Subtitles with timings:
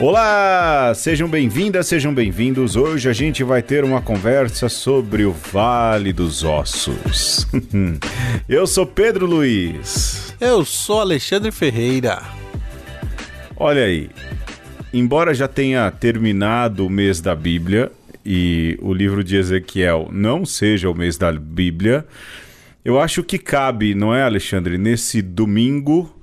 [0.00, 2.74] Olá, sejam bem-vindas, sejam bem-vindos.
[2.74, 7.46] Hoje a gente vai ter uma conversa sobre o Vale dos Ossos.
[8.48, 10.34] Eu sou Pedro Luiz.
[10.40, 12.22] Eu sou Alexandre Ferreira.
[13.54, 14.08] Olha aí,
[14.90, 17.92] embora já tenha terminado o mês da Bíblia
[18.24, 22.06] e o livro de Ezequiel não seja o mês da Bíblia,
[22.84, 26.14] eu acho que cabe, não é, Alexandre, nesse domingo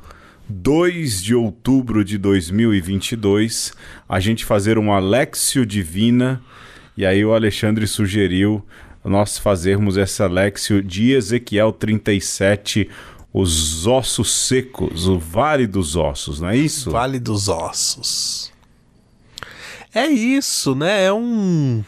[0.49, 3.73] 2 de outubro de 2022,
[4.07, 6.41] a gente fazer uma Lexio Divina.
[6.95, 8.65] E aí o Alexandre sugeriu
[9.03, 12.89] nós fazermos essa Lexio de Ezequiel 37,
[13.33, 16.91] os ossos secos, o Vale dos Ossos, não é isso?
[16.91, 18.51] Vale dos Ossos.
[19.93, 21.05] É isso, né?
[21.05, 21.83] É um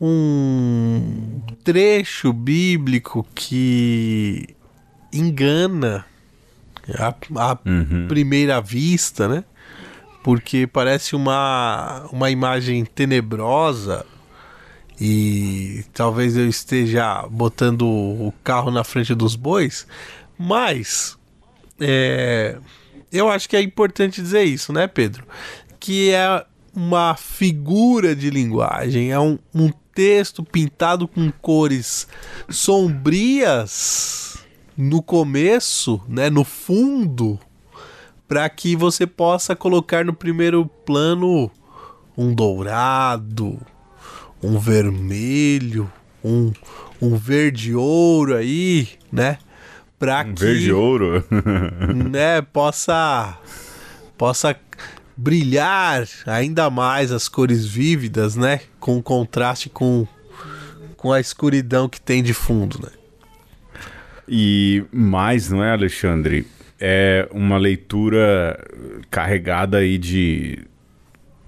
[0.00, 4.54] um trecho bíblico que
[5.12, 6.06] engana
[6.96, 8.06] à, à uhum.
[8.08, 9.44] primeira vista, né?
[10.22, 14.04] Porque parece uma, uma imagem tenebrosa
[15.00, 19.86] e talvez eu esteja botando o carro na frente dos bois,
[20.36, 21.16] mas
[21.80, 22.58] é,
[23.12, 25.24] eu acho que é importante dizer isso, né, Pedro?
[25.78, 32.06] Que é uma figura de linguagem, é um, um texto pintado com cores
[32.48, 34.38] sombrias
[34.76, 37.36] no começo, né, no fundo,
[38.28, 41.50] para que você possa colocar no primeiro plano
[42.16, 43.58] um dourado,
[44.40, 45.92] um vermelho,
[46.24, 46.52] um,
[47.02, 49.38] um verde ouro aí, né?
[49.98, 51.24] Para um que verde ouro,
[52.08, 53.36] né, possa
[54.16, 54.54] possa
[55.16, 58.60] brilhar ainda mais as cores vívidas, né?
[58.78, 60.06] Com contraste com
[60.98, 62.90] com a escuridão que tem de fundo, né?
[64.28, 66.44] E mais, não é, Alexandre?
[66.78, 68.58] É uma leitura
[69.10, 70.58] carregada aí de,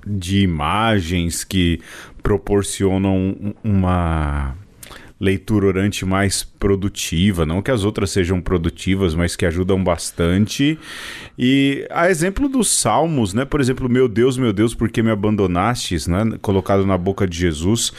[0.07, 1.81] de imagens que
[2.23, 4.57] proporcionam uma
[5.21, 10.79] leitura orante mais produtiva, não que as outras sejam produtivas, mas que ajudam bastante.
[11.39, 13.45] E a exemplo dos salmos, né?
[13.45, 16.39] Por exemplo, meu Deus, meu Deus, por que me abandonastes, né?
[16.41, 17.93] Colocado na boca de Jesus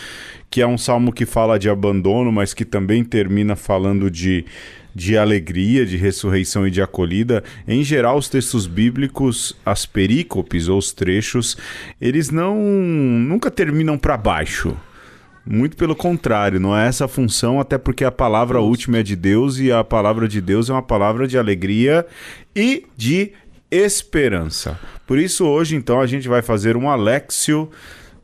[0.52, 4.44] que é um salmo que fala de abandono, mas que também termina falando de,
[4.94, 7.42] de alegria, de ressurreição e de acolhida.
[7.66, 11.58] Em geral, os textos bíblicos, as perícopes ou os trechos,
[12.02, 14.76] eles não nunca terminam para baixo.
[15.46, 19.16] Muito pelo contrário, não é essa a função, até porque a palavra última é de
[19.16, 22.06] Deus e a palavra de Deus é uma palavra de alegria
[22.56, 23.32] e de
[23.72, 24.80] esperança.
[25.08, 27.70] Por isso, hoje, então, a gente vai fazer um Alexio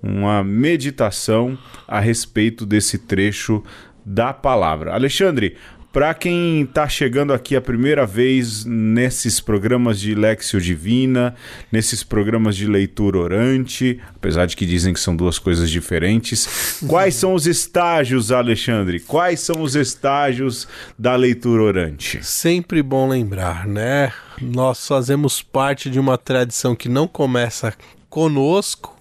[0.01, 1.57] uma meditação
[1.88, 3.63] a respeito desse trecho
[4.06, 4.94] da palavra.
[4.94, 5.57] Alexandre,
[5.97, 11.33] para quem está chegando aqui a primeira vez nesses programas de Lexio Divina,
[11.71, 17.15] nesses programas de leitura orante, apesar de que dizem que são duas coisas diferentes, quais
[17.15, 18.99] são os estágios, Alexandre?
[18.99, 20.67] Quais são os estágios
[20.99, 22.23] da leitura orante?
[22.23, 24.13] Sempre bom lembrar, né?
[24.39, 27.73] Nós fazemos parte de uma tradição que não começa
[28.07, 28.95] conosco,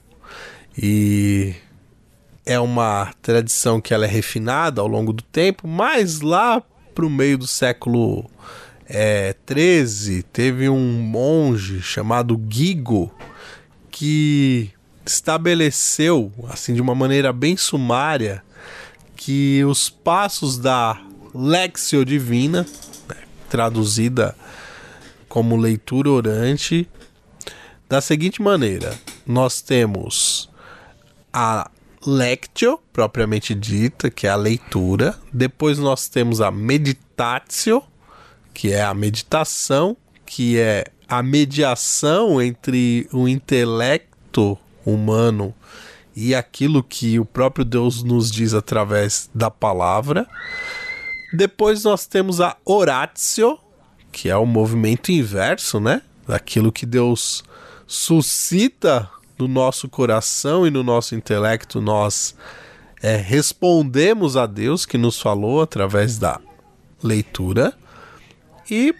[0.78, 1.54] e
[2.46, 6.62] é uma tradição que ela é refinada ao longo do tempo, mas lá
[6.96, 8.24] para o meio do século
[8.88, 13.14] é, 13 teve um monge chamado Gigo
[13.90, 14.70] que
[15.04, 18.42] estabeleceu, assim de uma maneira bem sumária,
[19.14, 20.98] que os passos da
[21.34, 22.66] Lexio Divina,
[23.06, 23.16] né,
[23.50, 24.34] traduzida
[25.28, 26.88] como leitura orante,
[27.86, 30.48] da seguinte maneira: nós temos
[31.30, 31.70] a
[32.06, 35.18] lectio, propriamente dita, que é a leitura.
[35.32, 37.82] Depois nós temos a meditatio,
[38.54, 45.54] que é a meditação, que é a mediação entre o intelecto humano
[46.14, 50.26] e aquilo que o próprio Deus nos diz através da palavra.
[51.32, 53.58] Depois nós temos a oratio,
[54.10, 56.00] que é o movimento inverso, né?
[56.26, 57.44] Daquilo que Deus
[57.86, 62.34] suscita no nosso coração e no nosso intelecto nós
[63.02, 66.40] é, respondemos a Deus que nos falou através da
[67.02, 67.76] leitura.
[68.70, 68.94] E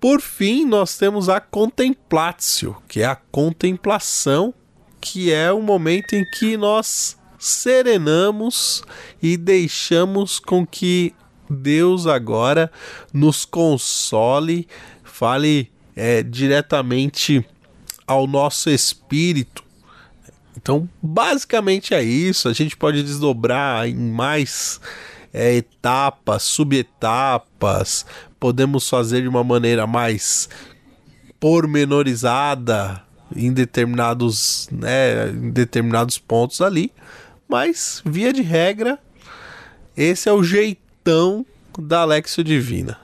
[0.00, 4.54] por fim, nós temos a contemplatio, que é a contemplação,
[4.98, 8.82] que é o momento em que nós serenamos
[9.22, 11.14] e deixamos com que
[11.48, 12.70] Deus agora
[13.12, 14.66] nos console,
[15.02, 17.44] fale é, diretamente
[18.10, 19.62] ao nosso espírito.
[20.56, 22.48] Então, basicamente é isso.
[22.48, 24.80] A gente pode desdobrar em mais
[25.32, 28.04] é, etapas, subetapas,
[28.40, 30.48] podemos fazer de uma maneira mais
[31.38, 33.00] pormenorizada
[33.36, 36.92] em determinados, né, em determinados pontos ali,
[37.48, 38.98] mas via de regra,
[39.96, 41.46] esse é o jeitão
[41.78, 42.98] da Alexio Divina.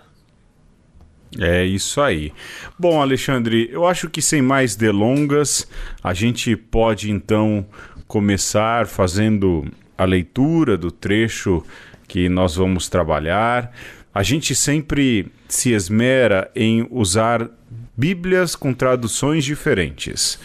[1.39, 2.33] É isso aí.
[2.79, 5.69] Bom, Alexandre, eu acho que sem mais delongas,
[6.03, 7.67] a gente pode então
[8.07, 9.67] começar fazendo
[9.99, 11.63] a leitura do trecho
[12.09, 13.73] que nós vamos trabalhar.
[14.15, 17.51] A gente sempre se esmera em usar
[17.97, 20.39] Bíblias com traduções diferentes.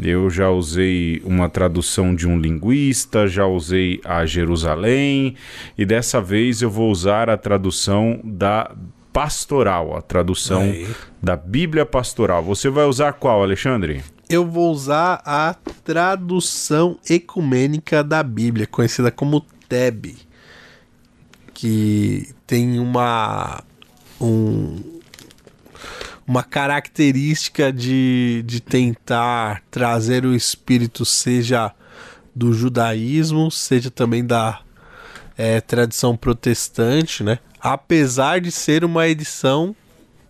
[0.00, 5.34] Eu já usei uma tradução de um linguista, já usei a Jerusalém,
[5.76, 8.70] e dessa vez eu vou usar a tradução da
[9.18, 10.86] pastoral, a tradução Aí.
[11.20, 12.40] da Bíblia pastoral.
[12.44, 14.00] Você vai usar qual, Alexandre?
[14.30, 20.14] Eu vou usar a tradução ecumênica da Bíblia, conhecida como TEB,
[21.52, 23.60] que tem uma
[24.20, 25.00] um,
[26.24, 31.74] uma característica de, de tentar trazer o espírito, seja
[32.32, 34.60] do judaísmo, seja também da
[35.36, 37.40] é, tradição protestante, né?
[37.60, 39.74] Apesar de ser uma edição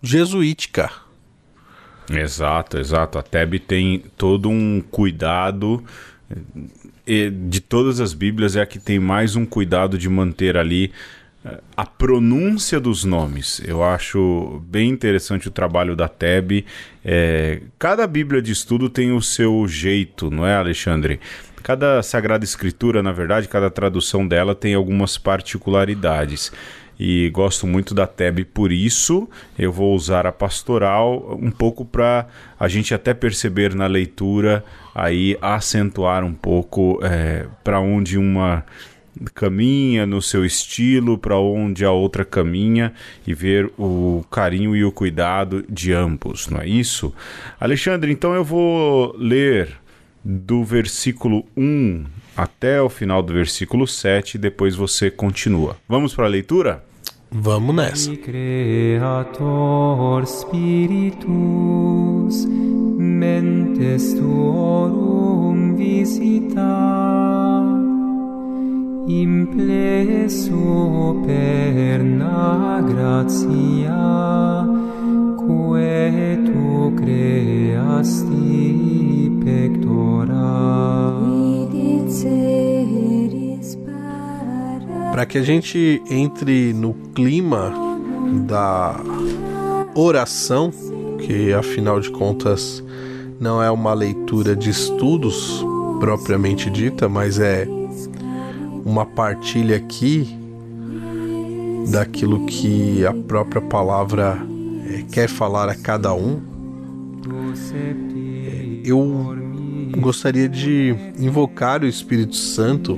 [0.03, 0.91] jesuítica.
[2.11, 3.19] Exato, exato.
[3.19, 5.85] A TEB tem todo um cuidado.
[7.07, 10.93] E de todas as Bíblias é a que tem mais um cuidado de manter ali
[11.45, 13.61] eh, a pronúncia dos nomes.
[13.65, 16.67] Eu acho bem interessante o trabalho da TEB.
[17.05, 21.21] É, cada Bíblia de estudo tem o seu jeito, não é, Alexandre?
[21.63, 26.53] Cada Sagrada Escritura, na verdade, cada tradução dela tem algumas particularidades
[26.99, 29.29] e gosto muito da TEB por isso.
[29.59, 32.27] Eu vou usar a pastoral um pouco para
[32.59, 34.65] a gente até perceber na leitura
[34.95, 38.65] aí acentuar um pouco é, para onde uma
[39.35, 42.93] caminha no seu estilo, para onde a outra caminha
[43.27, 47.13] e ver o carinho e o cuidado de ambos, não é isso?
[47.59, 49.77] Alexandre, então eu vou ler
[50.25, 52.05] do versículo 1
[52.39, 55.77] até o final do versículo 7 e depois você continua.
[55.89, 56.85] Vamos para a leitura?
[57.31, 58.17] Vamos nessa.
[58.17, 61.27] Creator spiritus
[62.97, 66.63] mentes tuorum visita
[69.09, 73.99] impleso perna gratia
[75.37, 78.57] quae tu creasti
[79.45, 81.48] pectora
[85.11, 87.73] para que a gente entre no clima
[88.47, 89.01] da
[89.95, 90.73] oração,
[91.19, 92.85] que afinal de contas
[93.41, 95.65] não é uma leitura de estudos
[95.99, 97.67] propriamente dita, mas é
[98.85, 100.39] uma partilha aqui
[101.91, 104.39] daquilo que a própria palavra
[104.89, 106.41] é, quer falar a cada um.
[108.85, 109.48] Eu
[109.97, 112.97] gostaria de invocar o Espírito Santo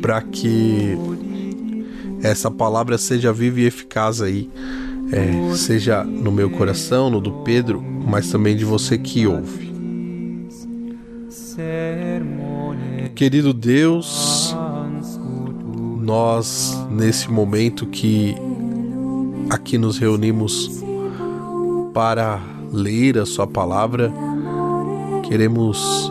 [0.00, 0.96] para que
[2.22, 4.50] essa palavra seja viva e eficaz aí,
[5.12, 9.66] é, seja no meu coração, no do Pedro, mas também de você que ouve.
[13.14, 14.54] Querido Deus,
[16.02, 18.34] nós nesse momento que
[19.48, 20.82] aqui nos reunimos
[21.94, 22.40] para
[22.72, 24.12] ler a Sua palavra,
[25.28, 26.10] Queremos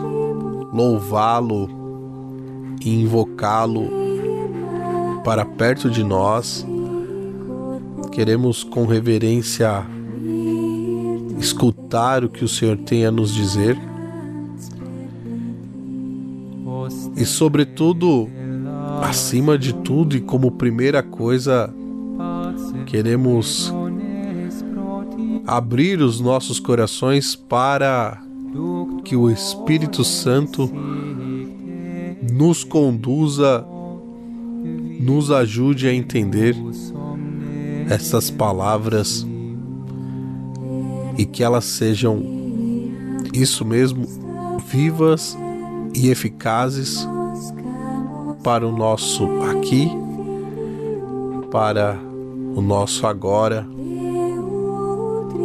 [0.72, 1.68] louvá-lo
[2.80, 3.88] e invocá-lo
[5.24, 6.66] para perto de nós.
[8.12, 9.86] Queremos com reverência
[11.38, 13.76] escutar o que o Senhor tem a nos dizer.
[17.16, 18.28] E, sobretudo,
[19.02, 21.72] acima de tudo e como primeira coisa,
[22.84, 23.72] queremos
[25.46, 28.25] abrir os nossos corações para
[29.06, 30.68] que o Espírito Santo
[32.32, 33.64] nos conduza,
[35.00, 36.56] nos ajude a entender
[37.88, 39.24] essas palavras
[41.16, 42.20] e que elas sejam,
[43.32, 44.08] isso mesmo,
[44.66, 45.38] vivas
[45.94, 47.08] e eficazes
[48.42, 49.88] para o nosso aqui,
[51.52, 51.96] para
[52.56, 53.64] o nosso agora,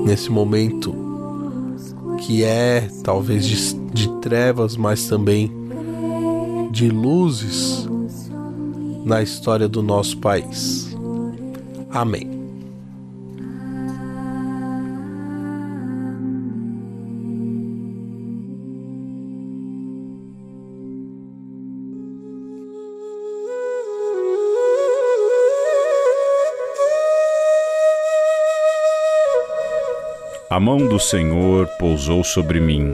[0.04, 1.11] nesse momento
[2.22, 5.52] que é talvez de, de trevas, mas também
[6.72, 7.88] de luzes
[9.04, 10.96] na história do nosso país.
[11.90, 12.31] Amém.
[30.52, 32.94] A mão do Senhor pousou sobre mim,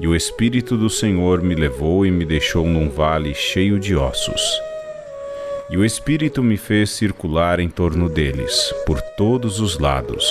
[0.00, 4.40] e o Espírito do Senhor me levou e me deixou num vale cheio de ossos.
[5.68, 10.24] E o Espírito me fez circular em torno deles, por todos os lados.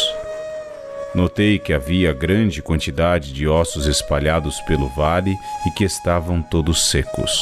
[1.13, 5.37] Notei que havia grande quantidade de ossos espalhados pelo vale
[5.67, 7.39] e que estavam todos secos.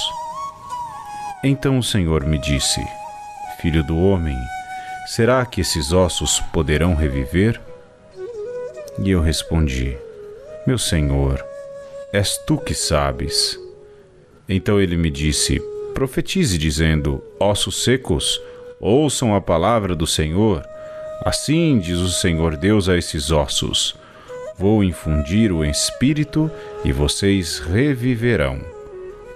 [1.41, 2.81] Então o Senhor me disse:
[3.61, 4.35] Filho do homem,
[5.07, 7.70] será que esses ossos poderão reviver?
[9.03, 9.97] E eu respondi:
[10.65, 11.43] Meu Senhor,
[12.13, 13.59] és tu que sabes.
[14.47, 15.59] Então ele me disse:
[15.95, 18.39] Profetize, dizendo: Ossos secos,
[18.79, 20.63] ouçam a palavra do Senhor.
[21.25, 23.95] Assim diz o Senhor Deus a esses ossos:
[24.57, 26.51] Vou infundir o espírito
[26.85, 28.61] e vocês reviverão.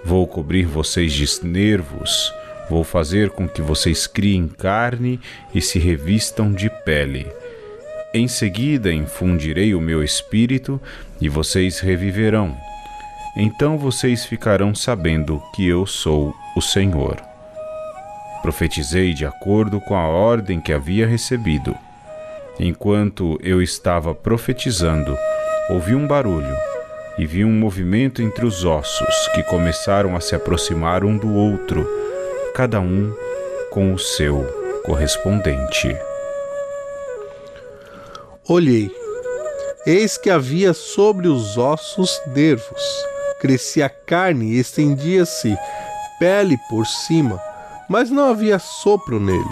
[0.04, 2.32] Vou cobrir vocês de nervos,
[2.70, 5.18] vou fazer com que vocês criem carne
[5.52, 7.26] e se revistam de pele.
[8.16, 10.80] Em seguida infundirei o meu espírito
[11.20, 12.56] e vocês reviverão.
[13.36, 17.22] Então vocês ficarão sabendo que eu sou o Senhor.
[18.40, 21.76] Profetizei de acordo com a ordem que havia recebido.
[22.58, 25.14] Enquanto eu estava profetizando,
[25.68, 26.56] ouvi um barulho
[27.18, 31.86] e vi um movimento entre os ossos que começaram a se aproximar um do outro,
[32.54, 33.14] cada um
[33.70, 34.42] com o seu
[34.86, 35.94] correspondente.
[38.48, 38.94] Olhei,
[39.84, 42.80] eis que havia sobre os ossos nervos,
[43.40, 45.56] crescia carne e estendia-se
[46.20, 47.42] pele por cima,
[47.88, 49.42] mas não havia sopro neles.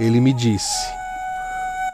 [0.00, 0.88] Ele me disse: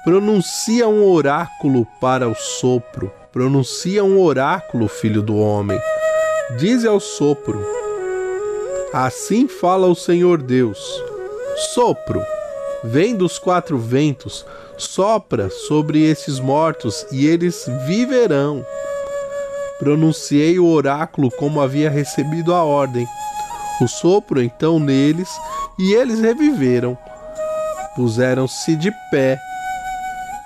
[0.05, 5.79] Pronuncia um oráculo para o sopro, pronuncia um oráculo, filho do homem.
[6.57, 7.63] Dize ao sopro:
[8.91, 10.81] Assim fala o Senhor Deus:
[11.75, 12.23] Sopro,
[12.83, 14.47] vem dos quatro ventos,
[14.81, 18.65] sopra sobre esses mortos e eles viverão.
[19.79, 23.07] Pronunciei o oráculo como havia recebido a ordem.
[23.81, 25.29] O sopro então neles
[25.79, 26.99] e eles reviveram.
[27.95, 29.39] Puseram-se de pé.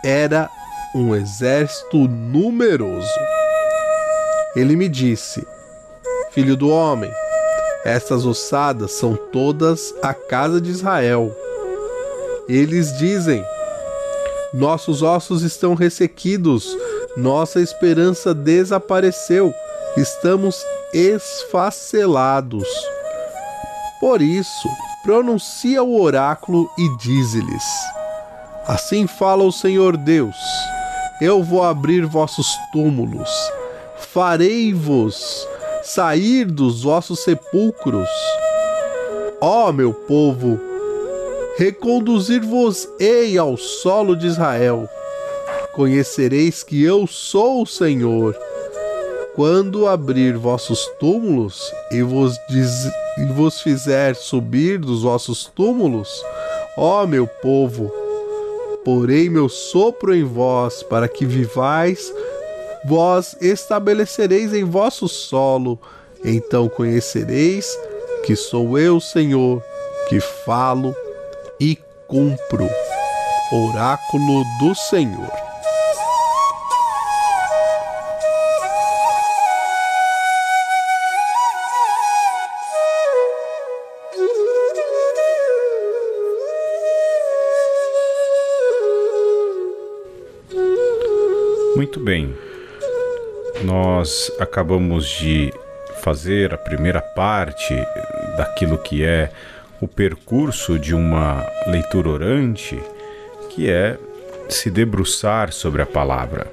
[0.05, 0.51] Era
[0.95, 3.09] um exército numeroso.
[4.55, 5.47] Ele me disse:
[6.31, 7.11] Filho do homem,
[7.85, 11.35] estas ossadas são todas a casa de Israel.
[12.49, 13.45] Eles dizem:
[14.55, 16.77] Nossos ossos estão ressequidos,
[17.17, 19.53] nossa esperança desapareceu,
[19.97, 22.69] estamos esfacelados.
[23.99, 24.69] Por isso,
[25.03, 27.65] pronuncia o oráculo e dize-lhes:
[28.65, 30.37] Assim fala o Senhor Deus:
[31.21, 33.31] Eu vou abrir vossos túmulos,
[34.13, 35.49] farei-vos
[35.83, 38.09] sair dos vossos sepulcros.
[39.41, 40.61] Ó meu povo,
[41.57, 44.89] reconduzir-vos-ei ao solo de Israel.
[45.73, 48.37] Conhecereis que eu sou o Senhor.
[49.35, 52.71] Quando abrir vossos túmulos e vos, diz,
[53.19, 56.09] e vos fizer subir dos vossos túmulos,
[56.77, 57.93] ó meu povo,
[58.85, 62.13] porei meu sopro em vós para que vivais,
[62.85, 65.81] vós estabelecereis em vosso solo,
[66.25, 67.67] então conhecereis
[68.25, 69.61] que sou eu, Senhor,
[70.09, 70.95] que falo
[71.61, 72.69] e cumpro.
[73.53, 75.31] Oráculo do Senhor.
[91.77, 92.35] Muito bem.
[93.65, 95.53] Nós acabamos de
[96.03, 97.75] fazer a primeira parte
[98.37, 99.31] daquilo que é
[99.85, 102.81] o percurso de uma leitura orante,
[103.51, 103.99] que é
[104.49, 106.51] se debruçar sobre a palavra.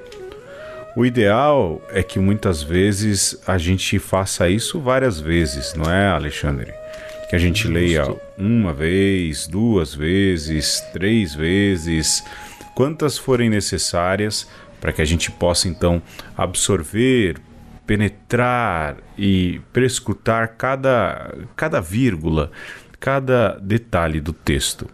[0.94, 6.74] O ideal é que muitas vezes a gente faça isso várias vezes, não é, Alexandre?
[7.30, 12.22] Que a gente leia uma vez, duas vezes, três vezes,
[12.74, 14.46] quantas forem necessárias
[14.78, 16.02] para que a gente possa então
[16.36, 17.36] absorver,
[17.86, 22.50] penetrar e prescrutar cada, cada vírgula,
[23.02, 24.88] cada detalhe do texto.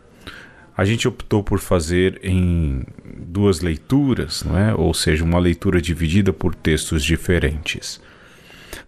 [0.74, 4.74] A gente optou por fazer em duas leituras, não é?
[4.74, 8.00] ou seja, uma leitura dividida por textos diferentes.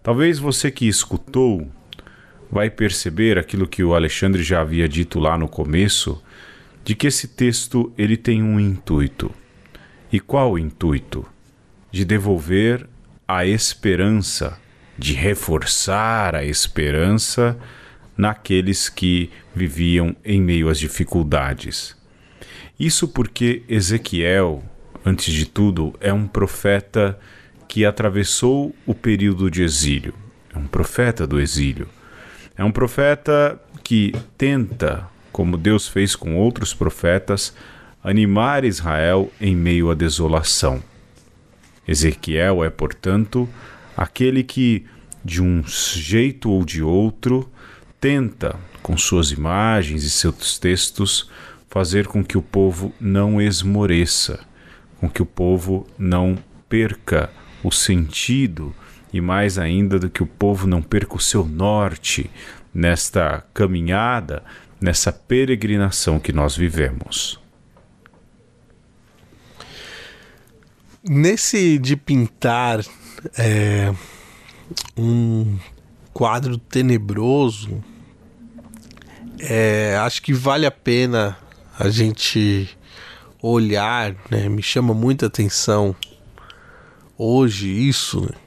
[0.01, 1.69] Talvez você que escutou
[2.51, 6.19] vai perceber aquilo que o Alexandre já havia dito lá no começo,
[6.83, 9.31] de que esse texto ele tem um intuito.
[10.11, 11.23] E qual o intuito?
[11.91, 12.87] De devolver
[13.27, 14.57] a esperança,
[14.97, 17.55] de reforçar a esperança
[18.17, 21.95] naqueles que viviam em meio às dificuldades.
[22.79, 24.63] Isso porque Ezequiel,
[25.05, 27.19] antes de tudo, é um profeta
[27.67, 30.13] que atravessou o período de exílio.
[30.53, 31.87] É um profeta do exílio.
[32.57, 37.55] É um profeta que tenta, como Deus fez com outros profetas,
[38.03, 40.83] animar Israel em meio à desolação.
[41.87, 43.47] Ezequiel é, portanto,
[43.95, 44.85] aquele que,
[45.23, 47.49] de um jeito ou de outro,
[48.01, 51.29] tenta, com suas imagens e seus textos,
[51.69, 54.39] fazer com que o povo não esmoreça,
[54.99, 57.29] com que o povo não perca
[57.63, 58.75] o sentido
[59.13, 62.29] e mais ainda do que o povo não perca o seu norte
[62.73, 64.43] nesta caminhada,
[64.79, 67.39] nessa peregrinação que nós vivemos.
[71.03, 72.83] Nesse de pintar
[73.37, 73.93] é,
[74.97, 75.57] um
[76.13, 77.83] quadro tenebroso,
[79.41, 81.37] é, acho que vale a pena
[81.77, 82.69] a gente
[83.41, 84.47] olhar, né?
[84.47, 85.95] Me chama muita atenção
[87.17, 88.37] hoje isso, né?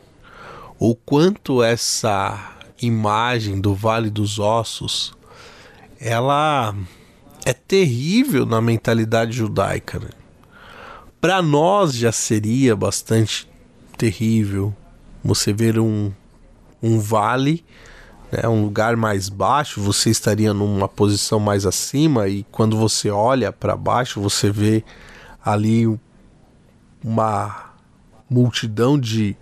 [0.78, 5.14] o quanto essa imagem do Vale dos Ossos
[6.00, 6.74] ela
[7.44, 9.98] é terrível na mentalidade judaica.
[9.98, 10.10] Né?
[11.20, 13.48] Para nós já seria bastante
[13.96, 14.74] terrível
[15.22, 16.12] você ver um,
[16.82, 17.64] um vale,
[18.34, 23.52] né, um lugar mais baixo, você estaria numa posição mais acima e quando você olha
[23.52, 24.82] para baixo você vê
[25.44, 25.86] ali
[27.02, 27.72] uma
[28.28, 29.36] multidão de,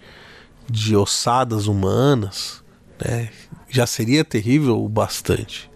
[0.68, 2.62] de ossadas humanas,
[3.02, 3.30] né,
[3.68, 5.70] já seria terrível o bastante.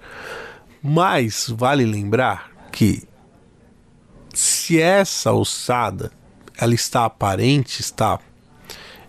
[0.82, 3.04] Mas vale lembrar que
[4.34, 6.12] se essa ossada
[6.58, 8.18] ela está aparente, está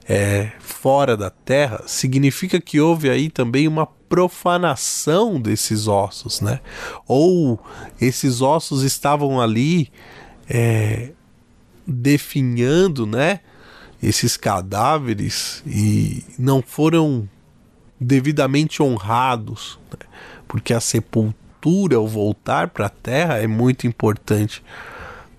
[0.07, 6.59] é, fora da terra, significa que houve aí também uma profanação desses ossos, né?
[7.07, 7.59] Ou
[7.99, 9.91] esses ossos estavam ali
[10.49, 11.11] é,
[11.85, 13.41] definhando, né?
[14.01, 17.27] Esses cadáveres e não foram
[18.00, 20.07] devidamente honrados, né?
[20.48, 24.63] porque a sepultura, o voltar para a terra, é muito importante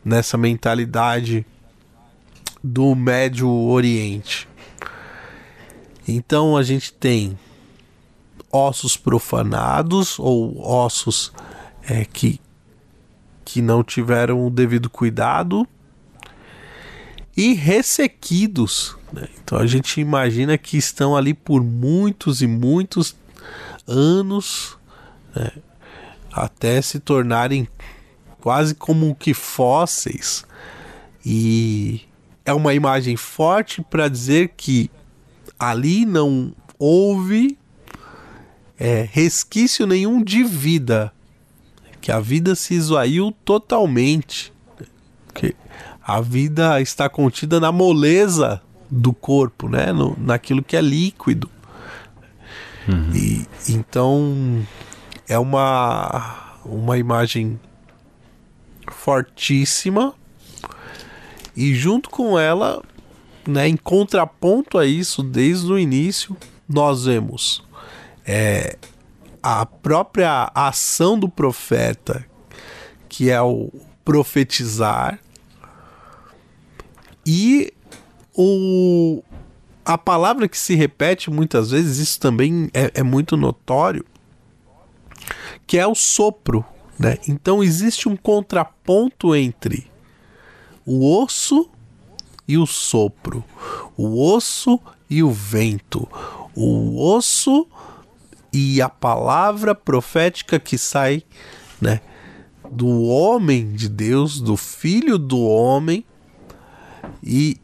[0.05, 1.47] nessa mentalidade
[2.63, 4.49] do Médio Oriente.
[6.07, 7.39] Então a gente tem
[8.51, 11.33] ossos profanados ou ossos
[11.83, 12.41] é, que,
[13.45, 15.67] que não tiveram o devido cuidado
[17.37, 18.97] e ressequidos.
[19.13, 19.29] Né?
[19.43, 23.17] Então a gente imagina que estão ali por muitos e muitos
[23.87, 24.77] anos
[25.35, 25.51] né?
[26.33, 27.69] até se tornarem
[28.41, 30.45] quase como que fósseis.
[31.25, 32.03] E
[32.45, 34.91] é uma imagem forte para dizer que
[35.59, 37.58] ali não houve
[38.79, 41.13] é, resquício nenhum de vida,
[42.01, 44.53] que a vida se esvaiu totalmente,
[45.35, 45.55] que
[46.03, 49.93] a vida está contida na moleza do corpo, né?
[49.93, 51.51] No, naquilo que é líquido.
[52.87, 53.11] Uhum.
[53.15, 54.67] E então
[55.29, 57.59] é uma uma imagem
[58.91, 60.15] fortíssima
[61.55, 62.83] e junto com ela,
[63.47, 66.37] né, em contraponto a isso, desde o início,
[66.69, 67.65] nós vemos
[68.29, 68.77] é,
[69.43, 72.27] a própria ação do profeta,
[73.09, 73.73] que é o
[74.05, 75.19] profetizar,
[77.25, 77.73] e
[78.37, 79.23] o,
[79.83, 84.05] a palavra que se repete muitas vezes, isso também é, é muito notório,
[85.67, 86.63] que é o sopro.
[86.99, 87.17] Né?
[87.27, 89.91] Então existe um contraponto entre
[90.85, 91.71] o osso
[92.47, 93.43] e o sopro,
[93.97, 96.07] o osso e o vento,
[96.55, 97.67] o osso
[98.53, 101.23] e a palavra profética que sai,
[101.81, 102.01] né,
[102.71, 106.05] do homem de Deus, do filho do homem
[107.23, 107.57] e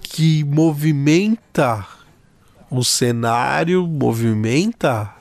[0.00, 1.86] que movimenta
[2.70, 5.12] o cenário, movimenta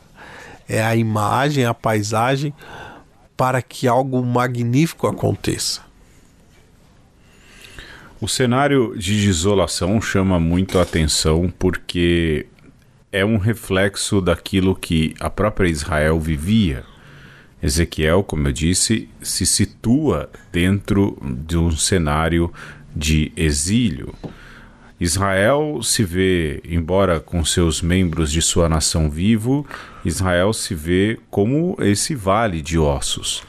[0.67, 2.53] é a imagem, a paisagem
[3.37, 5.81] para que algo magnífico aconteça.
[8.19, 12.47] O cenário de desolação chama muito a atenção porque
[13.15, 16.84] é um reflexo daquilo que a própria Israel vivia.
[17.63, 22.51] Ezequiel, como eu disse, se situa dentro de um cenário
[22.93, 24.13] de exílio.
[24.99, 29.65] Israel se vê, embora com seus membros de sua nação vivo,
[30.04, 33.43] Israel se vê como esse vale de ossos,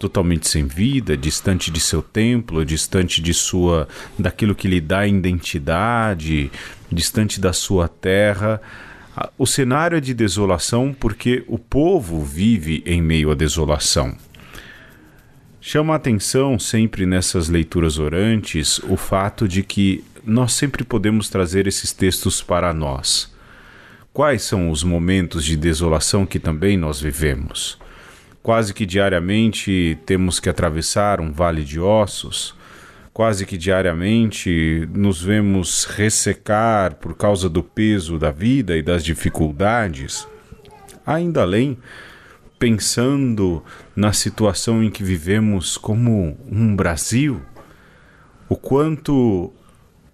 [0.00, 3.86] totalmente sem vida, distante de seu templo, distante de sua
[4.18, 6.50] daquilo que lhe dá identidade,
[6.90, 8.60] distante da sua terra.
[9.36, 14.16] O cenário é de desolação porque o povo vive em meio à desolação.
[15.60, 21.66] Chama a atenção sempre nessas leituras orantes o fato de que nós sempre podemos trazer
[21.66, 23.32] esses textos para nós.
[24.12, 27.78] Quais são os momentos de desolação que também nós vivemos?
[28.42, 32.54] Quase que diariamente temos que atravessar um vale de ossos,
[33.12, 40.26] quase que diariamente nos vemos ressecar por causa do peso da vida e das dificuldades.
[41.04, 41.76] Ainda além,
[42.58, 43.62] pensando
[43.94, 47.42] na situação em que vivemos como um Brasil,
[48.48, 49.52] o quanto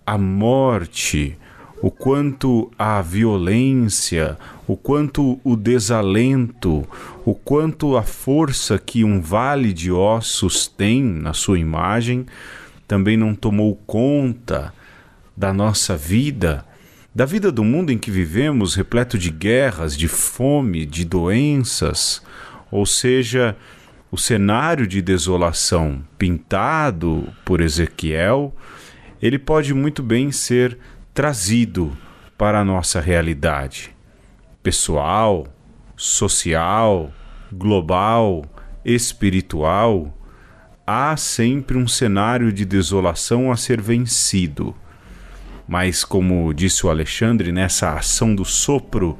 [0.04, 1.38] a morte,
[1.80, 6.84] o quanto a violência, o quanto o desalento,
[7.24, 12.26] o quanto a força que um vale de ossos tem na sua imagem,
[12.88, 14.72] também não tomou conta
[15.37, 16.64] da nossa vida,
[17.14, 22.22] da vida do mundo em que vivemos, repleto de guerras, de fome, de doenças,
[22.70, 23.57] ou seja,
[24.11, 28.53] o cenário de desolação pintado por Ezequiel,
[29.22, 30.79] ele pode muito bem ser
[31.12, 31.96] trazido
[32.37, 33.96] para a nossa realidade
[34.62, 35.46] pessoal,
[35.96, 37.11] social,
[37.51, 38.44] global,
[38.85, 40.14] espiritual,
[40.88, 44.74] há sempre um cenário de desolação a ser vencido.
[45.68, 49.18] Mas, como disse o Alexandre, nessa ação do sopro,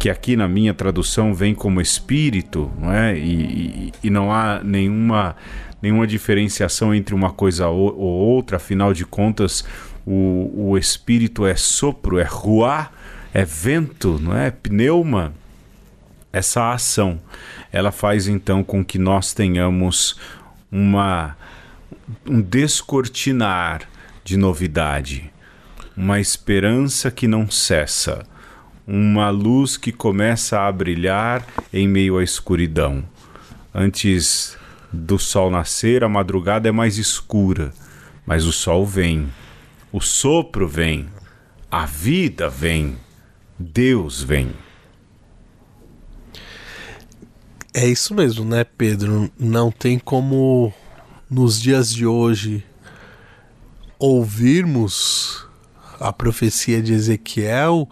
[0.00, 3.16] que aqui na minha tradução vem como espírito, não é?
[3.16, 5.36] E, e, e não há nenhuma,
[5.80, 9.64] nenhuma diferenciação entre uma coisa ou, ou outra, afinal de contas,
[10.04, 12.90] o, o espírito é sopro, é ruá,
[13.32, 14.50] é vento, não é?
[14.50, 15.32] Pneuma.
[16.32, 17.20] Essa ação,
[17.72, 20.18] ela faz então com que nós tenhamos
[20.70, 21.36] uma
[22.28, 23.88] um descortinar
[24.24, 25.32] de novidade,
[25.96, 28.26] uma esperança que não cessa,
[28.86, 33.04] uma luz que começa a brilhar em meio à escuridão.
[33.74, 34.56] Antes
[34.92, 37.72] do sol nascer, a madrugada é mais escura,
[38.26, 39.28] mas o sol vem
[39.96, 41.08] o sopro vem,
[41.70, 42.98] a vida vem,
[43.58, 44.50] Deus vem.
[47.78, 49.30] É isso mesmo, né, Pedro?
[49.38, 50.72] Não tem como
[51.28, 52.64] nos dias de hoje
[53.98, 55.46] ouvirmos
[56.00, 57.86] a profecia de Ezequiel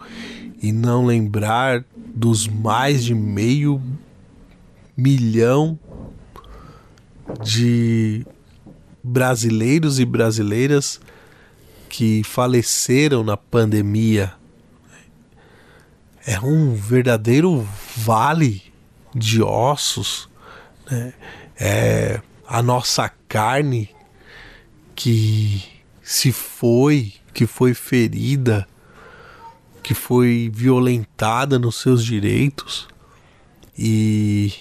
[0.59, 3.79] e não lembrar dos mais de meio
[4.97, 5.77] milhão
[7.43, 8.25] de
[9.03, 10.99] brasileiros e brasileiras
[11.89, 14.33] que faleceram na pandemia.
[16.25, 18.64] É um verdadeiro vale
[19.15, 20.29] de ossos.
[20.91, 21.13] Né?
[21.57, 23.89] É a nossa carne
[24.93, 25.63] que
[26.01, 28.67] se foi, que foi ferida,
[29.81, 32.87] que foi violentada nos seus direitos.
[33.77, 34.53] E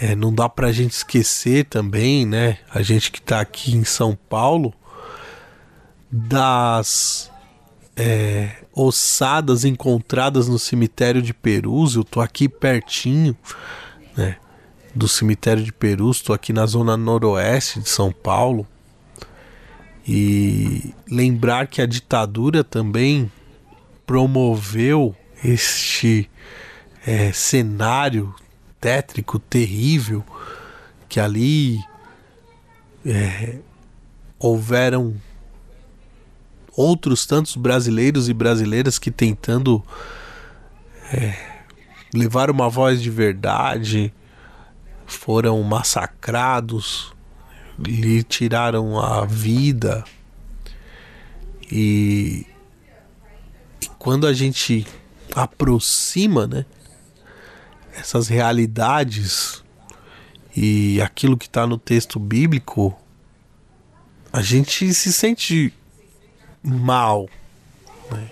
[0.00, 2.58] é, não dá pra gente esquecer também, né?
[2.70, 4.72] A gente que tá aqui em São Paulo,
[6.10, 7.30] das
[7.96, 11.94] é, ossadas encontradas no cemitério de Perus.
[11.94, 13.36] Eu tô aqui pertinho,
[14.16, 14.36] né,
[14.94, 16.20] do cemitério de Perus.
[16.20, 18.66] Tô aqui na zona noroeste de São Paulo.
[20.06, 23.30] E lembrar que a ditadura também
[24.06, 25.14] promoveu
[25.44, 26.28] este
[27.06, 28.34] é, cenário
[28.80, 30.24] tétrico, terrível,
[31.08, 31.78] que ali
[33.04, 33.58] é,
[34.38, 35.14] houveram
[36.80, 39.84] outros tantos brasileiros e brasileiras que tentando
[41.12, 41.34] é,
[42.14, 44.12] levar uma voz de verdade
[45.06, 47.12] foram massacrados,
[47.78, 50.04] lhe tiraram a vida.
[51.70, 52.46] E,
[53.82, 54.86] e quando a gente
[55.34, 56.64] aproxima, né,
[57.94, 59.62] essas realidades
[60.56, 62.96] e aquilo que está no texto bíblico,
[64.32, 65.74] a gente se sente
[66.62, 67.28] mal.
[68.10, 68.28] Né?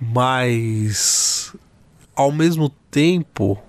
[0.00, 1.54] Mas
[2.14, 3.60] ao mesmo tempo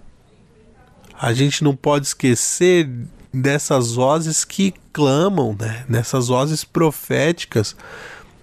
[1.13, 2.89] a gente não pode esquecer
[3.34, 5.86] dessas vozes que clamam, né?
[5.88, 7.75] Nessas vozes proféticas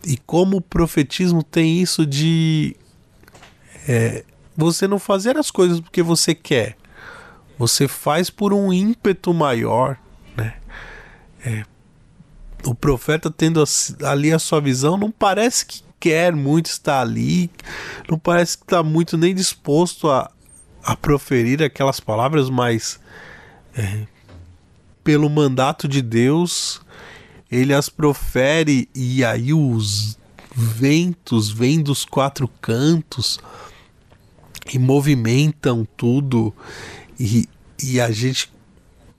[0.07, 2.77] e como o profetismo tem isso de
[3.89, 4.25] é,
[4.57, 6.77] você não fazer as coisas porque você quer,
[7.59, 9.99] você faz por um ímpeto maior,
[10.37, 10.55] né?
[11.45, 11.65] É,
[12.65, 13.63] o profeta tendo
[14.05, 17.51] ali a sua visão, não parece que quer muito estar ali,
[18.09, 20.31] não parece que está muito nem disposto a,
[20.83, 23.01] a proferir aquelas palavras, mas
[23.77, 24.07] é,
[25.03, 26.81] pelo mandato de Deus,
[27.51, 30.19] ele as profere e aí os
[30.55, 33.39] ventos vêm dos quatro cantos
[34.73, 36.53] e movimentam tudo
[37.21, 37.49] e,
[37.83, 38.51] e a gente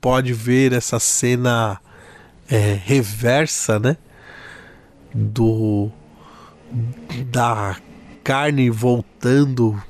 [0.01, 1.79] pode ver essa cena
[2.49, 3.97] é, reversa, né?
[5.13, 5.91] Do
[7.25, 7.77] da
[8.23, 9.81] carne voltando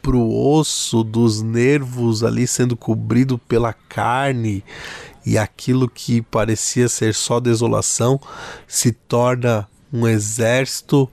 [0.00, 4.64] pro osso, dos nervos ali sendo cobrido pela carne
[5.24, 8.20] e aquilo que parecia ser só desolação
[8.66, 11.08] se torna um exército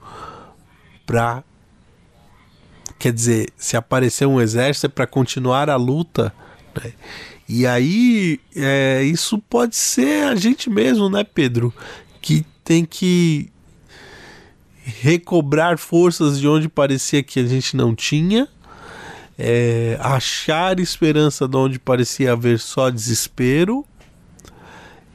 [1.06, 1.44] para
[2.98, 6.34] quer dizer, se aparecer um exército é para continuar a luta,
[6.74, 6.92] né?
[7.52, 11.74] E aí, é, isso pode ser a gente mesmo, né, Pedro?
[12.22, 13.50] Que tem que
[14.84, 18.46] recobrar forças de onde parecia que a gente não tinha,
[19.36, 23.84] é, achar esperança de onde parecia haver só desespero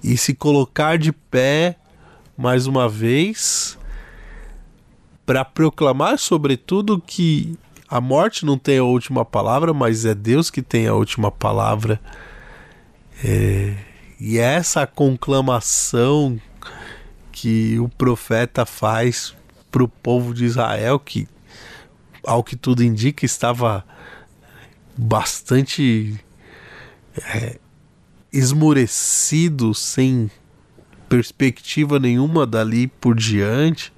[0.04, 1.78] e se colocar de pé
[2.38, 3.78] mais uma vez
[5.26, 10.62] para proclamar, sobretudo, que a morte não tem a última palavra, mas é Deus que
[10.62, 12.00] tem a última palavra.
[13.24, 13.76] É,
[14.19, 16.39] e essa conclamação
[17.32, 19.36] que o profeta faz
[19.71, 21.28] para o povo de Israel, que,
[22.26, 23.86] ao que tudo indica, estava
[24.98, 26.19] bastante
[27.34, 27.60] é,
[28.32, 30.32] esmurecido, sem
[31.08, 33.93] perspectiva nenhuma dali por diante.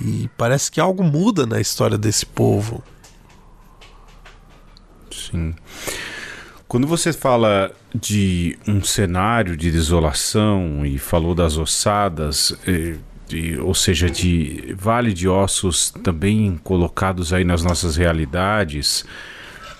[0.00, 2.82] E parece que algo muda na história desse povo.
[5.30, 5.54] Sim.
[6.68, 12.96] Quando você fala de um cenário de desolação e falou das ossadas, eh,
[13.28, 19.04] de, ou seja, de vale de ossos também colocados aí nas nossas realidades,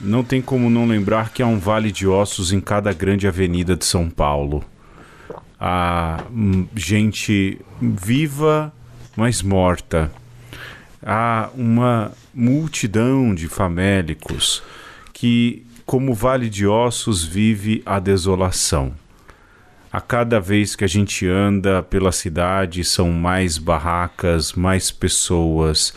[0.01, 3.77] não tem como não lembrar que há um vale de ossos em cada grande avenida
[3.77, 4.65] de São Paulo.
[5.59, 8.73] Há hum, gente viva,
[9.17, 10.11] mas morta.
[11.03, 14.63] Há uma multidão de famélicos
[15.17, 18.93] que, como vale de ossos, vive a desolação.
[19.91, 25.95] A cada vez que a gente anda pela cidade, são mais barracas, mais pessoas,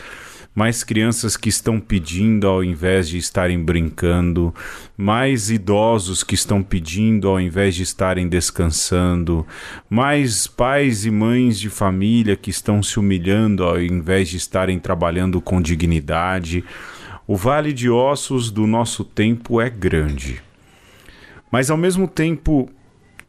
[0.56, 4.56] mais crianças que estão pedindo ao invés de estarem brincando,
[4.96, 9.46] mais idosos que estão pedindo ao invés de estarem descansando,
[9.90, 15.42] mais pais e mães de família que estão se humilhando ao invés de estarem trabalhando
[15.42, 16.64] com dignidade
[17.30, 20.42] o vale de ossos do nosso tempo é grande.
[21.52, 22.68] Mas ao mesmo tempo,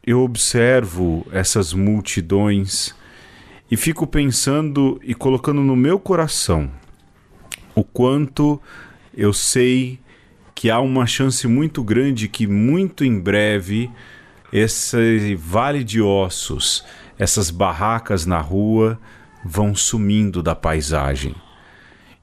[0.03, 2.95] eu observo essas multidões
[3.69, 6.71] e fico pensando e colocando no meu coração
[7.75, 8.59] o quanto
[9.15, 9.99] eu sei
[10.55, 13.87] que há uma chance muito grande que muito em breve
[14.51, 16.83] esse vale de ossos,
[17.19, 18.99] essas barracas na rua
[19.45, 21.35] vão sumindo da paisagem.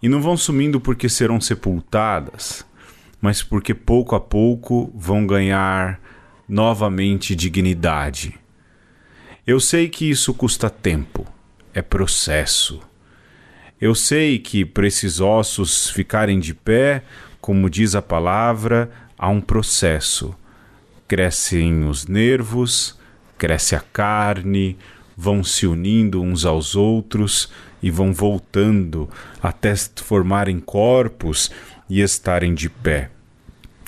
[0.00, 2.64] E não vão sumindo porque serão sepultadas,
[3.20, 6.00] mas porque pouco a pouco vão ganhar
[6.48, 8.38] novamente dignidade.
[9.46, 11.26] Eu sei que isso custa tempo,
[11.74, 12.80] é processo.
[13.80, 17.02] Eu sei que para esses ossos ficarem de pé,
[17.40, 20.34] como diz a palavra, há um processo.
[21.06, 22.98] Crescem os nervos,
[23.36, 24.76] cresce a carne,
[25.16, 27.50] vão se unindo uns aos outros
[27.82, 29.08] e vão voltando
[29.42, 31.50] até formarem corpos
[31.88, 33.10] e estarem de pé.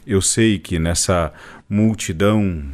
[0.07, 1.33] Eu sei que nessa
[1.69, 2.65] multidão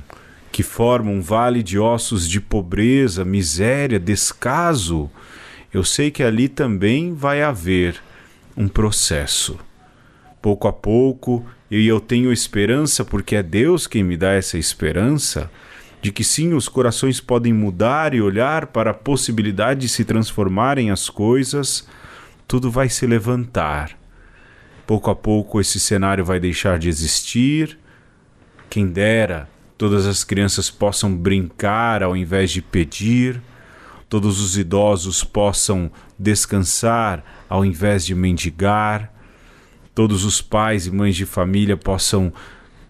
[0.52, 5.11] que forma um vale de ossos de pobreza, miséria, descaso,
[5.72, 8.00] eu sei que ali também vai haver
[8.57, 9.59] um processo.
[10.40, 15.50] Pouco a pouco, e eu tenho esperança, porque é Deus quem me dá essa esperança,
[16.07, 20.92] de que sim, os corações podem mudar e olhar para a possibilidade de se transformarem
[20.92, 21.88] as coisas,
[22.47, 23.99] tudo vai se levantar.
[24.87, 27.77] Pouco a pouco esse cenário vai deixar de existir.
[28.71, 33.42] Quem dera todas as crianças possam brincar ao invés de pedir,
[34.09, 39.12] todos os idosos possam descansar ao invés de mendigar,
[39.92, 42.33] todos os pais e mães de família possam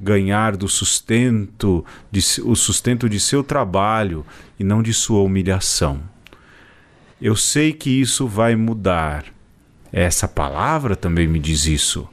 [0.00, 4.24] ganhar do sustento, de, o sustento de seu trabalho
[4.58, 6.00] e não de sua humilhação.
[7.20, 9.24] Eu sei que isso vai mudar.
[9.92, 12.08] Essa palavra também me diz isso,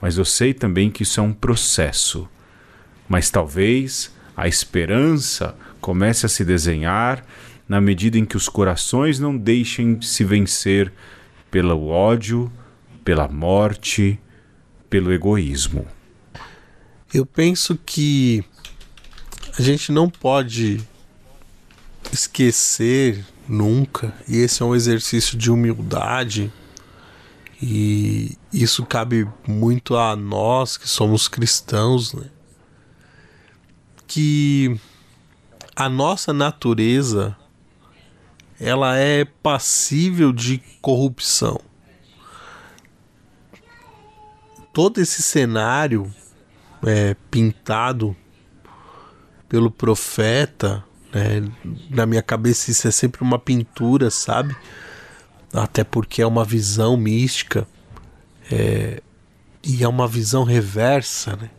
[0.00, 2.28] mas eu sei também que isso é um processo.
[3.08, 7.24] Mas talvez a esperança comece a se desenhar
[7.68, 10.92] na medida em que os corações não deixem se vencer
[11.50, 12.50] pelo ódio,
[13.04, 14.18] pela morte,
[14.88, 15.86] pelo egoísmo.
[17.12, 18.44] Eu penso que
[19.58, 20.80] a gente não pode
[22.12, 26.52] esquecer nunca, e esse é um exercício de humildade,
[27.60, 32.30] e isso cabe muito a nós que somos cristãos, né?
[34.06, 34.78] que
[35.74, 37.36] a nossa natureza
[38.60, 41.60] ela é passível de corrupção.
[44.72, 46.12] Todo esse cenário
[46.84, 48.16] é, pintado
[49.48, 51.42] pelo profeta, né,
[51.90, 54.56] na minha cabeça isso é sempre uma pintura, sabe?
[55.52, 57.66] Até porque é uma visão mística
[58.50, 59.02] é,
[59.64, 61.50] e é uma visão reversa, né?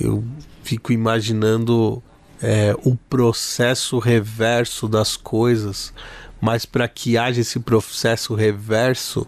[0.00, 0.24] Eu
[0.62, 2.02] fico imaginando
[2.40, 5.92] é, o processo reverso das coisas,
[6.40, 9.26] mas para que haja esse processo reverso,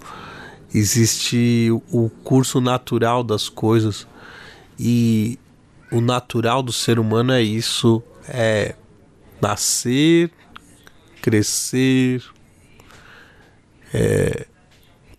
[0.74, 4.06] existe o curso natural das coisas.
[4.84, 5.38] E
[5.92, 8.74] o natural do ser humano é isso: é
[9.40, 10.28] nascer,
[11.20, 12.20] crescer,
[13.94, 14.44] é,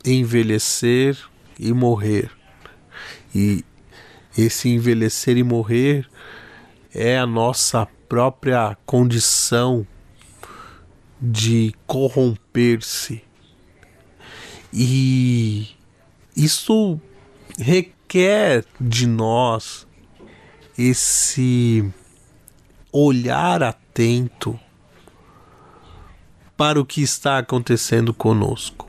[0.04, 1.17] envelhecer
[1.58, 2.30] e morrer.
[3.34, 3.63] E
[4.38, 6.10] esse envelhecer e morrer
[6.93, 9.88] é a nossa própria condição
[11.21, 13.23] de corromper-se.
[14.73, 15.69] E
[16.36, 16.99] isso
[17.58, 18.02] requer
[18.80, 19.88] de nós
[20.78, 21.91] esse
[22.91, 24.60] olhar atento
[26.56, 28.88] para o que está acontecendo conosco.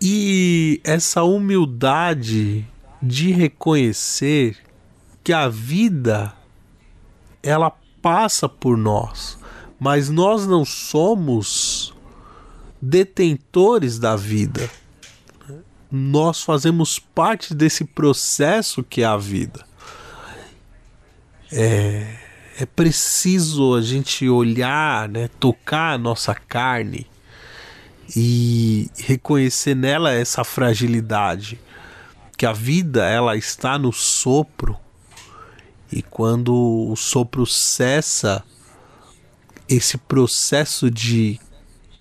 [0.00, 2.66] E essa humildade
[3.02, 4.58] de reconhecer
[5.24, 6.34] que a vida
[7.42, 9.38] ela passa por nós,
[9.80, 11.94] mas nós não somos
[12.80, 14.68] detentores da vida.
[15.90, 19.64] Nós fazemos parte desse processo que é a vida.
[21.50, 22.16] É,
[22.58, 27.06] é preciso a gente olhar, né, tocar a nossa carne
[28.16, 31.58] e reconhecer nela essa fragilidade,
[32.36, 34.76] que a vida ela está no sopro
[35.90, 36.54] e quando
[36.90, 38.44] o sopro cessa,
[39.68, 41.40] esse processo de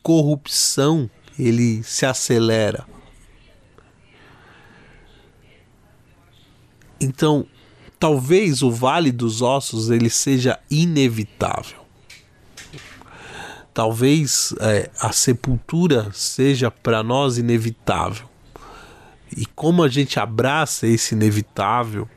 [0.03, 2.85] corrupção ele se acelera.
[6.99, 7.45] Então,
[7.99, 11.85] talvez o vale dos ossos ele seja inevitável.
[13.73, 18.27] Talvez é, a sepultura seja para nós inevitável.
[19.35, 22.09] E como a gente abraça esse inevitável,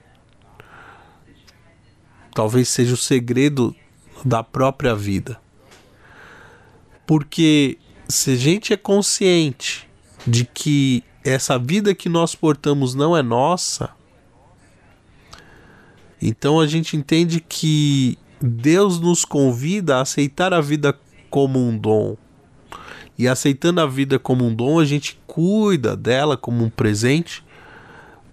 [2.35, 3.75] talvez seja o segredo
[4.25, 5.40] da própria vida.
[7.07, 9.88] Porque se a gente é consciente
[10.27, 13.90] de que essa vida que nós portamos não é nossa,
[16.21, 22.17] então a gente entende que Deus nos convida a aceitar a vida como um dom.
[23.19, 27.45] E aceitando a vida como um dom, a gente cuida dela como um presente,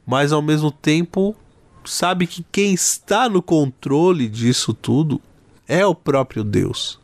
[0.05, 1.35] mas ao mesmo tempo
[1.83, 5.21] sabe que quem está no controle disso tudo
[5.67, 6.99] é o próprio Deus.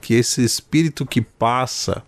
[0.00, 2.02] Que esse espírito que passa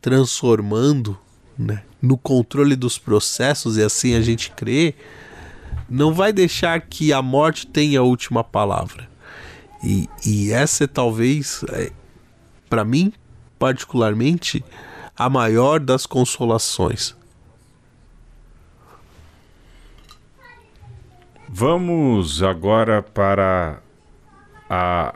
[0.00, 1.18] transformando
[1.56, 4.94] né, no controle dos processos, e assim a gente crê,
[5.92, 9.08] não vai deixar que a morte tenha a última palavra.
[9.84, 11.92] E, e essa é talvez, é,
[12.68, 13.12] para mim,
[13.58, 14.64] particularmente,
[15.16, 17.14] a maior das consolações
[21.54, 23.82] Vamos agora para
[24.70, 25.14] a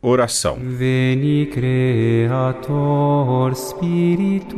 [0.00, 0.56] oração.
[0.60, 2.32] Veni Creator
[3.56, 4.54] Spiritus,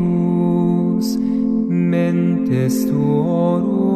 [1.67, 3.90] mentes tuorum.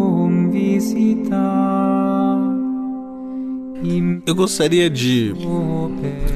[4.27, 5.35] Eu gostaria de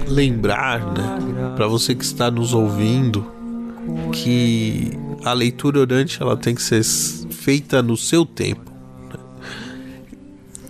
[0.07, 3.27] lembrar, né, para você que está nos ouvindo,
[4.13, 4.91] que
[5.25, 8.69] a leitura orante ela tem que ser feita no seu tempo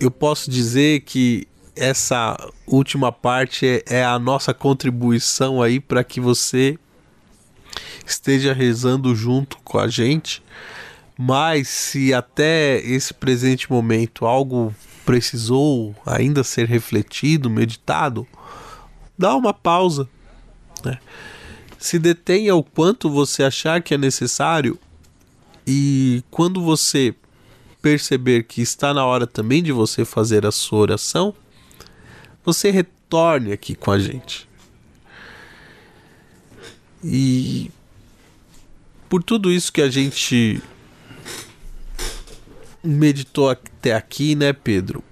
[0.01, 2.37] eu posso dizer que essa
[2.67, 6.79] última parte é, é a nossa contribuição aí para que você
[8.07, 10.43] esteja rezando junto com a gente.
[11.21, 14.73] Mas se até esse presente momento algo
[15.05, 18.25] precisou ainda ser refletido, meditado,
[19.19, 20.09] dá uma pausa.
[20.85, 20.97] Né?
[21.77, 24.79] Se detenha o quanto você achar que é necessário
[25.67, 27.13] e quando você
[27.83, 31.35] perceber que está na hora também de você fazer a sua oração,
[32.45, 34.49] você retorne aqui com a gente.
[37.03, 37.71] E
[39.09, 40.63] por tudo isso que a gente
[42.83, 45.03] meditou até aqui, né, Pedro?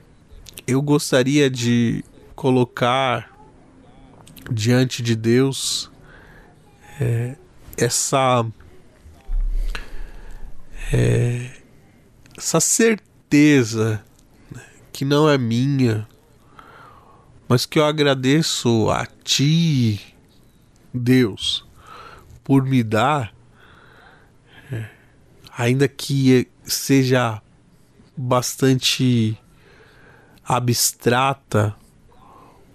[0.67, 2.05] Eu gostaria de
[2.35, 3.31] colocar
[4.51, 5.91] diante de Deus
[7.01, 7.37] é,
[7.77, 8.45] essa
[10.93, 11.51] é,
[12.37, 14.05] essa certeza
[14.93, 16.07] que não é minha,
[17.49, 20.15] mas que eu agradeço a Ti,
[20.93, 21.67] Deus,
[22.45, 23.35] por me dar,
[24.71, 24.89] é,
[25.57, 27.43] ainda que seja
[28.17, 29.39] bastante
[30.45, 31.75] abstrata,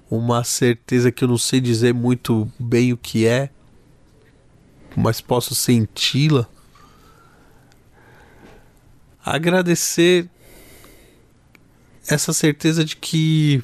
[0.09, 3.49] uma certeza que eu não sei dizer muito bem o que é,
[4.95, 6.47] mas posso senti-la.
[9.23, 10.29] Agradecer
[12.07, 13.63] essa certeza de que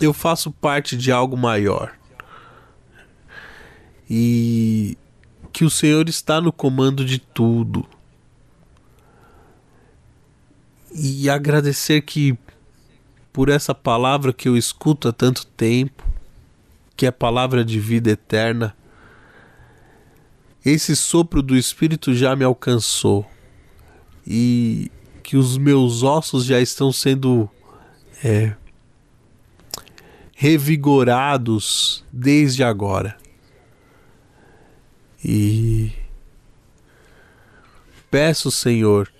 [0.00, 1.94] eu faço parte de algo maior.
[4.08, 4.96] E
[5.52, 7.86] que o Senhor está no comando de tudo.
[10.94, 12.36] E agradecer que
[13.32, 16.06] por essa palavra que eu escuto há tanto tempo,
[16.94, 18.76] que é a palavra de vida eterna,
[20.64, 23.26] esse sopro do Espírito já me alcançou
[24.26, 24.90] e
[25.22, 27.48] que os meus ossos já estão sendo
[28.22, 28.54] é,
[30.34, 33.16] revigorados desde agora.
[35.24, 35.92] E
[38.10, 39.10] peço, Senhor,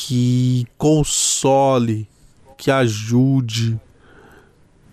[0.00, 2.08] que console,
[2.56, 3.80] que ajude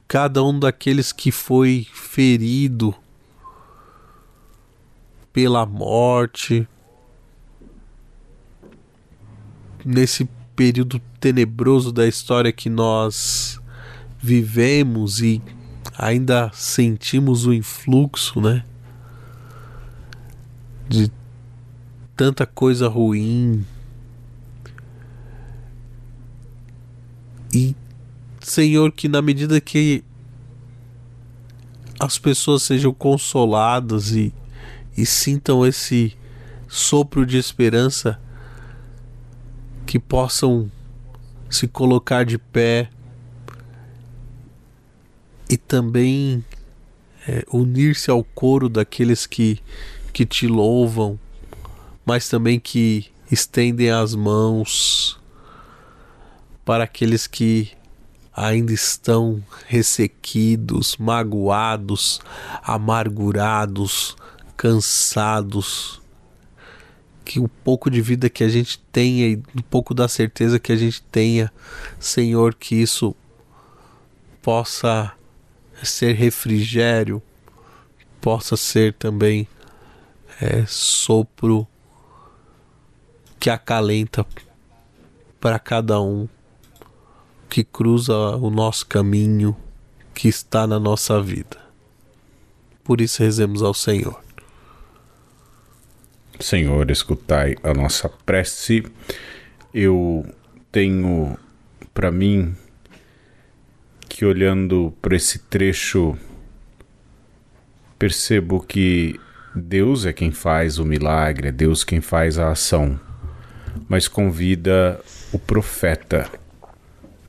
[0.07, 2.93] cada um daqueles que foi ferido
[5.31, 6.67] pela morte
[9.85, 13.61] nesse período tenebroso da história que nós
[14.17, 15.39] vivemos e
[15.95, 18.65] ainda sentimos o influxo, né?
[20.89, 21.11] De
[22.17, 23.63] tanta coisa ruim.
[27.55, 27.73] E,
[28.41, 30.03] Senhor, que na medida que
[31.97, 34.33] as pessoas sejam consoladas e,
[34.97, 36.17] e sintam esse
[36.67, 38.19] sopro de esperança,
[39.85, 40.69] que possam
[41.49, 42.89] se colocar de pé
[45.49, 46.43] e também
[47.25, 49.59] é, unir-se ao coro daqueles que,
[50.11, 51.17] que te louvam,
[52.05, 55.23] mas também que estendem as mãos
[56.65, 57.71] para aqueles que
[58.35, 62.19] ainda estão ressequidos, magoados,
[62.63, 64.17] amargurados,
[64.57, 66.01] cansados.
[67.23, 70.71] Que o pouco de vida que a gente tenha e o pouco da certeza que
[70.71, 71.51] a gente tenha,
[71.99, 73.15] Senhor, que isso
[74.41, 75.11] possa
[75.81, 77.21] ser refrigério,
[78.21, 79.47] possa ser também
[80.39, 81.67] é, sopro
[83.39, 84.25] que acalenta
[85.39, 86.27] para cada um
[87.55, 89.55] que cruza o nosso caminho,
[90.13, 91.57] que está na nossa vida.
[92.83, 94.21] Por isso rezemos ao Senhor.
[96.37, 98.83] Senhor, escutai a nossa prece.
[99.73, 100.25] Eu
[100.69, 101.37] tenho
[101.93, 102.53] para mim
[104.09, 106.17] que olhando para esse trecho
[107.97, 109.17] percebo que
[109.55, 112.99] Deus é quem faz o milagre, é Deus quem faz a ação,
[113.87, 114.99] mas convida
[115.31, 116.29] o profeta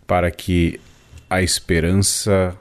[0.06, 0.80] para que
[1.28, 2.56] a esperança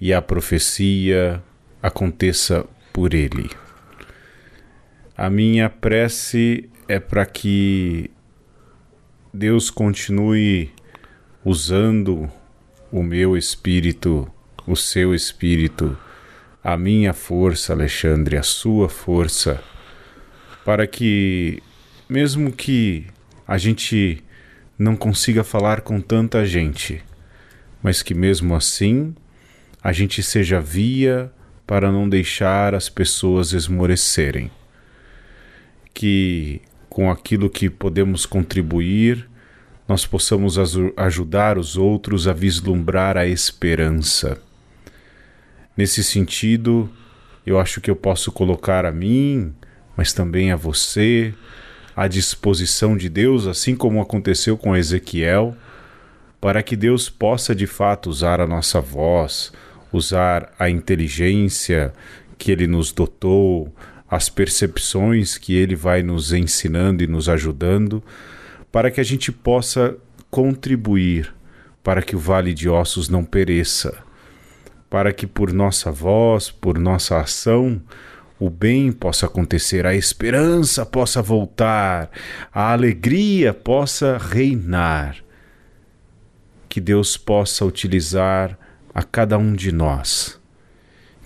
[0.00, 1.42] e a profecia
[1.82, 3.50] aconteça por ele.
[5.16, 8.10] A minha prece é para que
[9.32, 10.70] Deus continue
[11.44, 12.30] usando
[12.90, 14.30] o meu espírito,
[14.66, 15.96] o seu espírito,
[16.62, 19.62] a minha força, Alexandre, a sua força,
[20.64, 21.62] para que,
[22.08, 23.06] mesmo que
[23.46, 24.22] a gente
[24.78, 27.02] não consiga falar com tanta gente,
[27.82, 29.14] mas que mesmo assim
[29.82, 31.32] a gente seja via
[31.66, 34.50] para não deixar as pessoas esmorecerem.
[35.92, 39.28] Que com aquilo que podemos contribuir,
[39.86, 40.56] nós possamos
[40.96, 44.40] ajudar os outros a vislumbrar a esperança.
[45.76, 46.90] Nesse sentido,
[47.46, 49.54] eu acho que eu posso colocar a mim,
[49.96, 51.34] mas também a você,
[51.98, 55.56] à disposição de Deus, assim como aconteceu com Ezequiel,
[56.40, 59.52] para que Deus possa de fato usar a nossa voz,
[59.92, 61.92] usar a inteligência
[62.38, 63.74] que Ele nos dotou,
[64.08, 68.00] as percepções que Ele vai nos ensinando e nos ajudando
[68.70, 69.96] para que a gente possa
[70.30, 71.34] contribuir
[71.82, 73.92] para que o vale de ossos não pereça,
[74.88, 77.82] para que por nossa voz, por nossa ação,
[78.38, 82.10] o bem possa acontecer, a esperança possa voltar,
[82.52, 85.16] a alegria possa reinar.
[86.68, 88.56] Que Deus possa utilizar
[88.94, 90.38] a cada um de nós.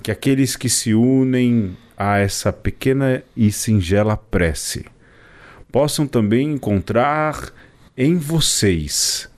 [0.02, 4.86] Que aqueles que se unem a essa pequena e singela prece
[5.70, 7.52] possam também encontrar
[7.96, 9.30] em vocês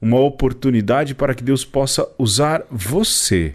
[0.00, 3.54] uma oportunidade para que Deus possa usar você,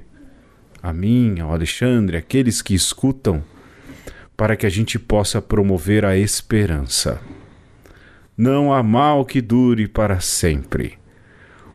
[0.81, 3.43] a mim, ao Alexandre, aqueles que escutam,
[4.35, 7.21] para que a gente possa promover a esperança.
[8.37, 10.97] Não há mal que dure para sempre.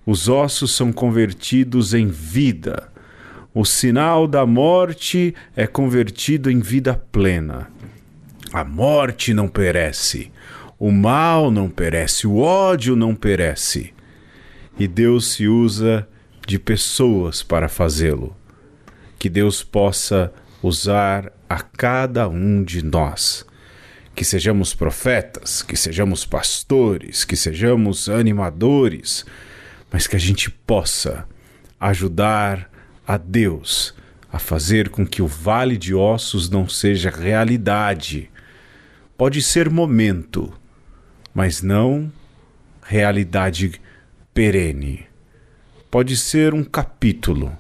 [0.04, 2.88] Os ossos são convertidos em vida.
[3.54, 7.68] O sinal da morte é convertido em vida plena.
[8.52, 10.30] A morte não perece,
[10.78, 13.94] o mal não perece, o ódio não perece.
[14.78, 16.08] E Deus se usa
[16.46, 18.36] de pessoas para fazê-lo.
[19.18, 20.32] Que Deus possa
[20.62, 23.44] usar a cada um de nós.
[24.14, 29.26] Que sejamos profetas, que sejamos pastores, que sejamos animadores,
[29.90, 31.26] mas que a gente possa
[31.80, 32.70] ajudar
[33.06, 33.94] a Deus
[34.32, 38.30] a fazer com que o vale de ossos não seja realidade
[39.20, 40.50] pode ser momento,
[41.34, 42.10] mas não
[42.82, 43.78] realidade
[44.32, 45.04] perene.
[45.90, 47.54] Pode ser um capítulo,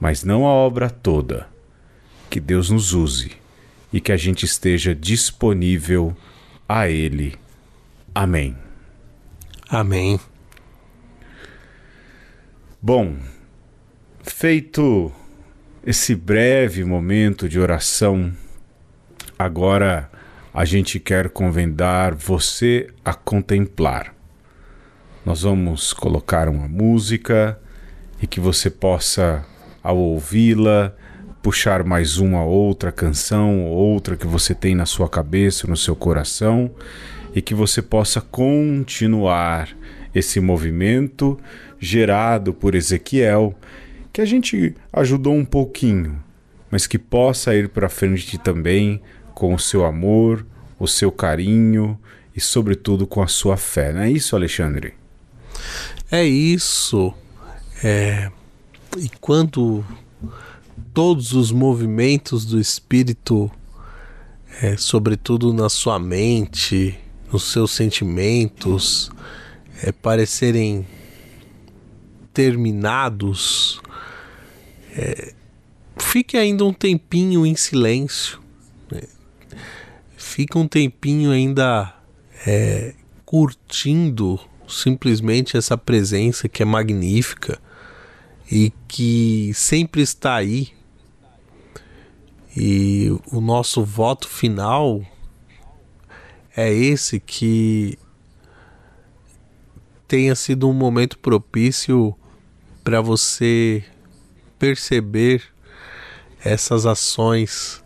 [0.00, 1.46] mas não a obra toda.
[2.30, 3.32] Que Deus nos use
[3.92, 6.16] e que a gente esteja disponível
[6.68, 7.34] a Ele.
[8.14, 8.56] Amém.
[9.68, 10.18] Amém.
[12.80, 13.16] Bom,
[14.22, 15.12] feito
[15.84, 18.32] esse breve momento de oração,
[19.38, 20.10] agora
[20.52, 24.14] a gente quer convidar você a contemplar.
[25.24, 27.58] Nós vamos colocar uma música
[28.22, 29.44] e que você possa,
[29.82, 30.94] ao ouvi-la,
[31.42, 36.70] puxar mais uma outra canção, outra que você tem na sua cabeça, no seu coração,
[37.34, 39.68] e que você possa continuar
[40.14, 41.38] esse movimento
[41.78, 43.54] gerado por Ezequiel,
[44.12, 46.22] que a gente ajudou um pouquinho,
[46.70, 49.00] mas que possa ir para frente também
[49.34, 50.44] com o seu amor,
[50.78, 51.98] o seu carinho
[52.34, 53.92] e, sobretudo, com a sua fé.
[53.92, 54.94] Não é isso, Alexandre?
[56.10, 57.12] É isso.
[57.84, 58.30] É...
[58.96, 59.84] E quando
[60.96, 63.50] todos os movimentos do espírito,
[64.62, 66.98] é, sobretudo na sua mente,
[67.30, 69.10] nos seus sentimentos,
[69.82, 70.86] é, parecerem
[72.32, 73.78] terminados,
[74.96, 75.34] é,
[75.98, 78.40] fique ainda um tempinho em silêncio
[80.36, 81.94] fica um tempinho ainda
[82.46, 82.92] é,
[83.24, 84.38] curtindo
[84.68, 87.58] simplesmente essa presença que é magnífica
[88.50, 90.75] e que sempre está aí.
[92.56, 95.02] E o nosso voto final
[96.56, 97.98] é esse que
[100.08, 102.16] tenha sido um momento propício
[102.82, 103.84] para você
[104.58, 105.42] perceber
[106.42, 107.84] essas ações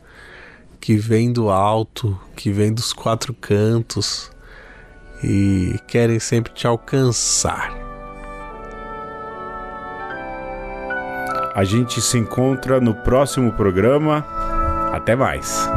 [0.80, 4.30] que vem do alto, que vem dos quatro cantos
[5.24, 7.76] e querem sempre te alcançar.
[11.54, 14.24] A gente se encontra no próximo programa.
[14.92, 15.68] Até mais.